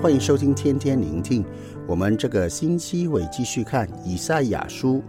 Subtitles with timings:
[0.00, 1.44] 欢迎收听天天聆听。
[1.86, 5.02] 我们这个星期会继续看以赛亚书。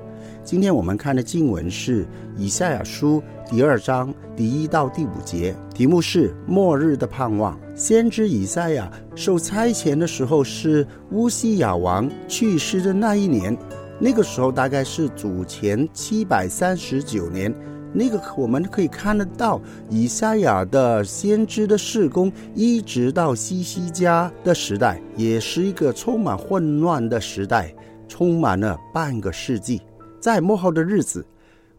[0.43, 2.05] 今天我们看的经文是
[2.37, 7.59] 以赛亚书第二章第一到第五节，题目是末日的盼望。
[7.75, 13.57] 先知以赛亚受差遣的时候是乌西雅王去世的那一年，
[13.99, 17.53] 那个时候大概是主前七百三十九年。
[17.93, 27.73] 那个我们可以看得到，以赛亚的先知的事工，一直到西西家的时代，也是一个充满混乱的时代，
[28.07, 29.81] 充满了半个世纪。
[30.19, 31.23] 在末后的日子，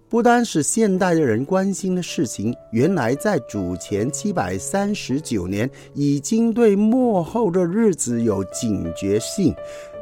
[0.08, 9.52] 不单是现代的人关心的事情，原来在主前七百三十九年，已经对末后的日子有警觉性。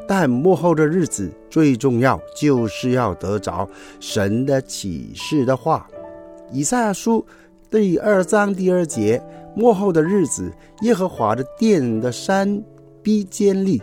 [0.06, 3.66] 但末后的日子最重要，就是要得着
[4.00, 5.88] 神的启示的话。
[6.52, 7.24] 以赛亚书
[7.70, 9.22] 第二章第二节：
[9.56, 12.62] 末后的日子，耶和华的殿的山
[13.02, 13.80] 必坚立，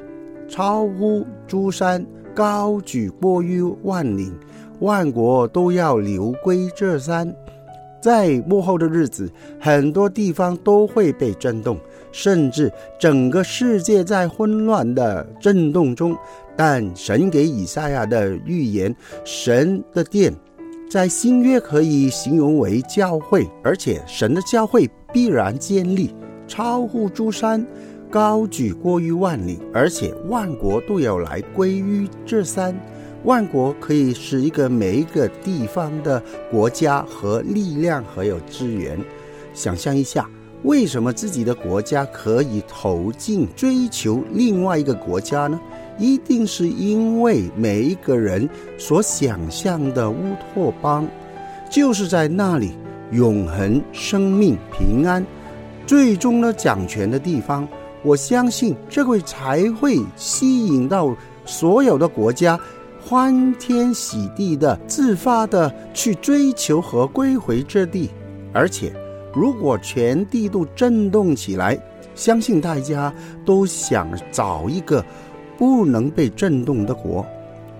[0.47, 4.31] 超乎诸山，高举过于万岭，
[4.81, 7.35] 万国都要流归这山。
[7.99, 9.27] 在末后的日子，
[9.59, 11.75] 很多地方都会被震动，
[12.11, 16.15] 甚至整个世界在混乱的震动中。
[16.55, 20.31] 但神给以赛亚的预言，神的殿。
[20.89, 26.15] 在新约可以形容为教会，而且神的教会必然建立，
[26.47, 27.63] 超乎诸山，
[28.09, 32.75] 高举过于万里，而且万国都要来归于这山。
[33.23, 38.99] 万国可以是一个每一个地方的国家和力量，还有资源。
[39.53, 40.27] 想象一下，
[40.63, 45.59] 为什么自己的国家可以投进追求另外一个国家呢？
[45.99, 50.15] 一定是因为每一个人所想象的乌
[50.53, 51.05] 托邦，
[51.69, 52.71] 就是在那里
[53.11, 55.25] 永恒生命平安，
[55.85, 57.67] 最终的掌权的地方。
[58.01, 61.13] 我相信这会才会吸引到
[61.45, 62.57] 所有的国家
[63.03, 68.09] 欢天喜地的自发的去追求和归回这地。
[68.53, 68.93] 而且，
[69.33, 71.77] 如果全地都震动起来，
[72.15, 73.13] 相信大家
[73.45, 75.03] 都想找一个。
[75.59, 77.23] 不能被震动的国，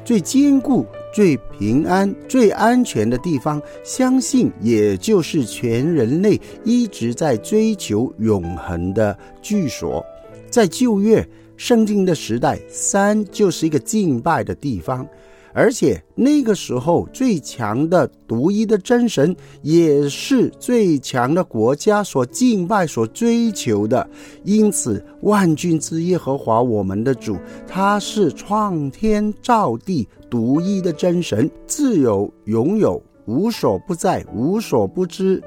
[0.03, 10.05] 最坚固、最平安、最安全的地方，相信也就是全人类一直在追求永恒的居所。
[10.49, 11.25] 在旧约
[11.55, 15.07] 圣经的时代，山就是一个敬拜的地方。
[15.53, 24.07] 而且那个时候最强的独一的真神，也是最强的国家所敬拜、所追求的。
[24.43, 27.37] 因此，万军之耶和华我们的主，
[27.67, 35.41] 他是创天造地独一的真神，自有永有，无所不在，无所不知，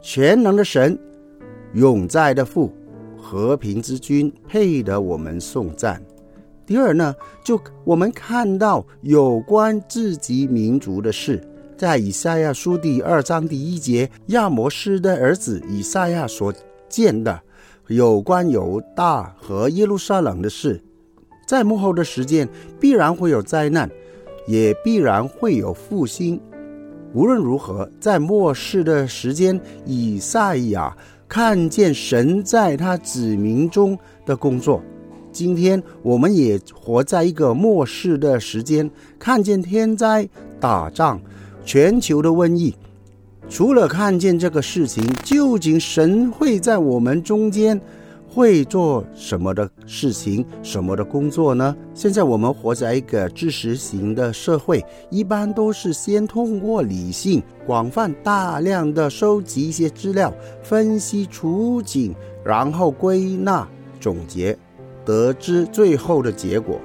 [0.00, 0.98] 全能的神，
[1.74, 2.72] 永在的父，
[3.16, 6.00] 和平之君，配得我们颂赞。
[6.68, 11.42] 第二呢，就我们看到有关自己民族的事，
[11.78, 16.52] 在以赛亚书第二章第一节，亚摩斯的儿子以赛亚所
[16.86, 17.40] 见的
[17.86, 20.78] 有关犹大和耶路撒冷的事，
[21.46, 22.46] 在幕后的时间
[22.78, 23.90] 必然会有灾难，
[24.46, 26.38] 也必然会有复兴。
[27.14, 30.94] 无论如何，在末世的时间，以赛亚
[31.26, 34.82] 看见神在他子民中的工作。
[35.30, 40.28] 今天我们也活在一个末世的时间，看见天灾、
[40.58, 41.20] 打仗、
[41.64, 42.74] 全球的瘟疫。
[43.48, 47.80] 除了看见这个事情，究竟神会在我们中间
[48.28, 51.74] 会做什么的事情、什么的工作呢？
[51.94, 60.30] 现在我们活在一个知识型的社会，一般都是先通过理性、广泛、大量的收集一些资料，
[60.62, 62.14] 分析处境，
[62.44, 63.66] 然后归纳
[63.98, 64.56] 总结。
[65.08, 66.78] 得知最后的结果，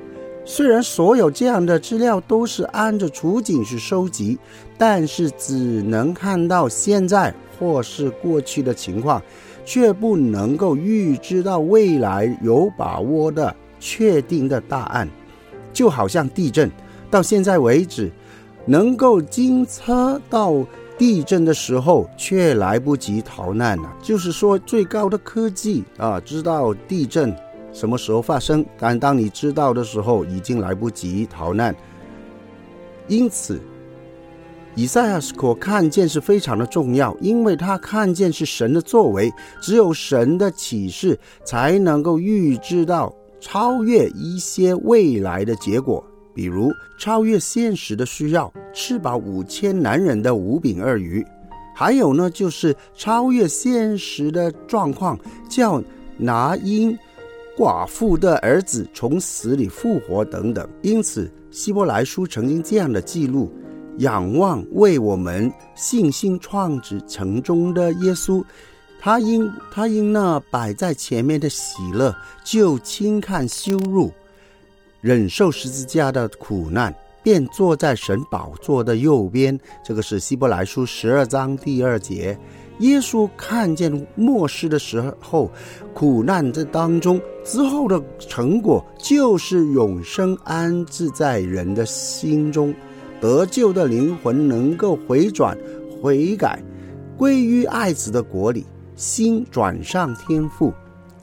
[0.45, 4.39] 虽然所有这样的资料都是按着处境去收集，
[4.77, 9.21] 但是只能看到现在或是过去的情况，
[9.65, 15.05] 却不能够预知到未来有把握的确定的答案。
[15.73, 16.71] 就好像地震，
[17.11, 18.09] 到现在为止，
[18.65, 20.65] 能够侦测到
[20.97, 23.93] 地震的时候，却来不及逃难了。
[24.01, 27.35] 就是说，最高的科技啊，知道地震。
[27.73, 28.63] 什么时候发生？
[28.77, 31.75] 但当你知道的时候，已经来不及逃难。
[33.07, 33.59] 因此，
[34.75, 51.21] 以赛亚所看见是非常的重要，因为他看见是神的作为，只有神的启示才能够预知到超越一些未来的结果，比如超越现实的需要，吃饱五千男人的五饼二鱼；
[51.75, 55.83] 还有呢，就是超越现实的状况，叫
[56.17, 56.97] 拿因。
[57.57, 60.67] 寡妇的儿子从死里复活等等。
[60.81, 63.51] 因此，希伯来书曾经这样的记录：
[63.99, 68.43] 仰望为我们信心创始成终的耶稣，
[68.99, 74.11] 他因他因那摆在前面的喜乐，就轻看羞辱，
[75.01, 76.93] 忍受十字架的苦难。
[77.21, 82.37] 便坐在神宝座的右边，这个是希伯来书十二章第二节。
[82.79, 85.49] 耶稣看见末世的时候，
[85.93, 92.73] 苦难这当中之后的成果，就是永生安置在人的心中，
[93.21, 95.57] 得救的灵魂能够回转、
[96.01, 96.61] 悔改，
[97.15, 98.65] 归于爱子的国里，
[98.95, 100.73] 心转向天父，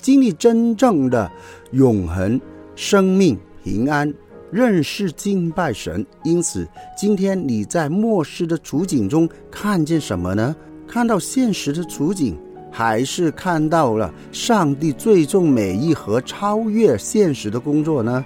[0.01, 1.31] 经历真正的
[1.73, 2.41] 永恒
[2.75, 4.13] 生命平安。
[4.53, 6.67] 认识敬拜神，因此
[6.97, 10.57] 今天你在末世的处境中看见什么呢？
[10.91, 12.37] 看到现实的处境，
[12.69, 18.25] 还是看到了上帝最终美意和超越现实的工作呢？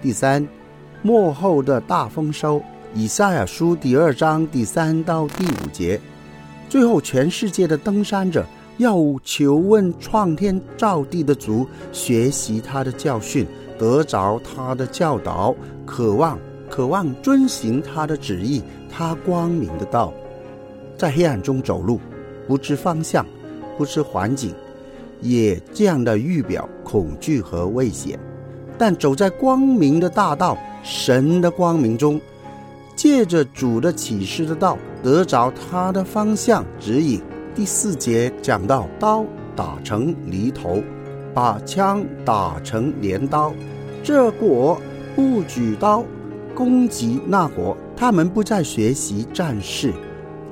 [0.00, 0.46] 第三，
[1.02, 2.62] 幕后的大丰收，
[2.94, 6.00] 以赛亚书第二章第三到第五节，
[6.68, 8.46] 最后全世界的登山者
[8.76, 13.44] 要求问创天造地的主，学习他的教训。
[13.76, 15.52] 得着他的教导，
[15.84, 16.38] 渴望
[16.70, 20.14] 渴望遵行他的旨意，他光明的道，
[20.96, 22.00] 在黑暗中走路，
[22.46, 23.26] 不知方向，
[23.76, 24.54] 不知环境，
[25.20, 28.18] 也这样的预表恐惧和危险。
[28.76, 32.20] 但走在光明的大道，神的光明中，
[32.96, 37.22] 借着主的启示的道，得着他的方向指引。
[37.54, 39.24] 第四节讲到刀
[39.54, 40.82] 打成犁头。
[41.34, 43.52] 把枪打成镰刀，
[44.04, 44.80] 这国
[45.16, 46.04] 不举刀
[46.54, 49.92] 攻击那国，他们不再学习战事，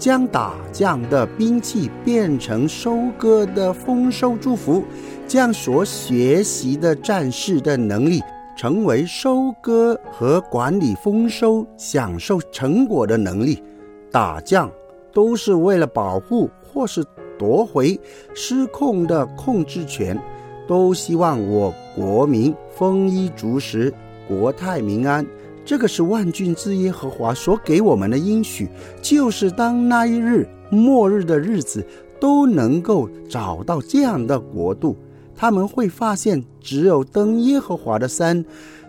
[0.03, 4.83] 将打仗的兵器变成收割的丰收祝福，
[5.29, 8.21] 将所学习的战士的能力
[8.57, 13.63] 成为收割和管理丰收、享受成果的能力。
[14.11, 14.69] 打仗
[15.13, 17.05] 都是为了保护或是
[17.39, 17.97] 夺回
[18.35, 20.21] 失控的控制权。
[20.67, 23.95] 都希望我国民丰衣足食，
[24.27, 25.25] 国泰民安。
[25.65, 28.69] 这个是万军之耶和华所给我们的应许，
[29.01, 31.87] 就是当那一日末日的日子
[32.21, 34.97] 都能够找到这样的国度，
[35.35, 38.45] 他们会发现，只有登耶和华的山，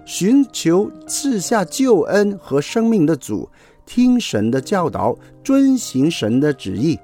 [0.05, 3.47] 寻求赐下救恩和生命的主，
[3.85, 6.97] 听神的教导，遵行神的旨意。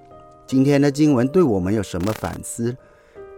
[0.47, 2.75] 今天的经文对我们有什么反思？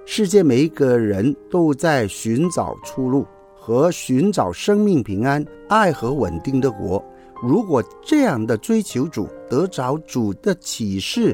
[0.05, 3.25] 世界每一个人都在寻找出路
[3.63, 7.03] 和寻找生命平安、爱和稳定的国。
[7.43, 11.31] 如果这样的追求主，得着主的启示，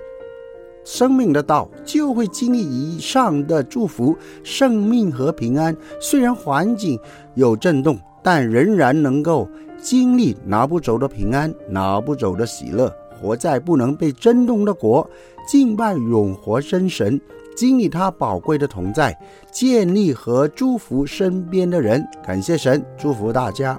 [0.84, 4.14] 生命的道就会经历以上的祝福、
[4.44, 5.74] 生命和平安。
[6.02, 7.00] 虽然环境
[7.36, 9.48] 有震动，但仍然能够
[9.82, 15.10] 经历拿不走的平安、拿不走的喜乐，活在不能被震动的国，
[15.48, 17.22] 敬拜永活真神。
[17.58, 19.18] 经历他宝贵的同在，
[19.52, 22.08] 建立和祝福身边的人。
[22.24, 23.78] 感谢神，祝福大家。